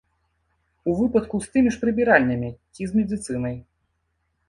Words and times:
У 0.91 0.95
выпадку 1.01 1.35
з 1.45 1.53
тымі 1.57 1.69
ж 1.77 1.81
прыбіральнямі 1.85 2.51
ці 2.73 2.83
з 2.93 3.01
медыцынай. 3.01 3.55